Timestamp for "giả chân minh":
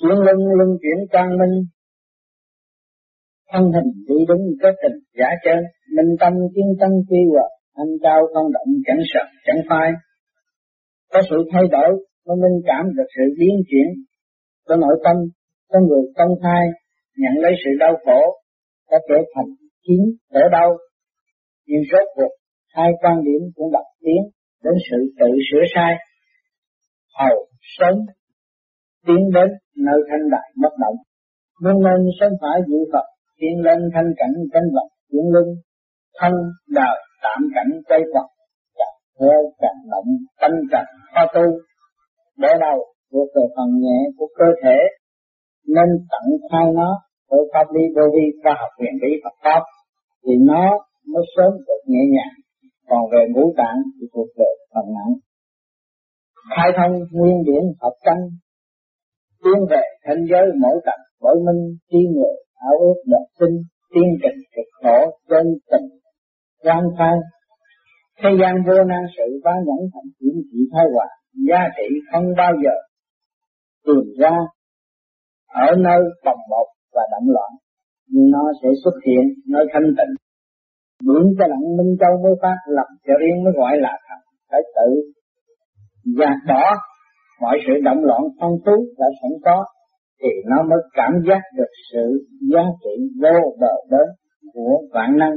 5.18-6.16